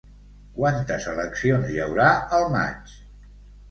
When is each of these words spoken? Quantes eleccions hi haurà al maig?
Quantes 0.55 1.05
eleccions 1.13 1.71
hi 1.71 1.79
haurà 1.87 2.11
al 2.43 2.53
maig? 2.59 3.01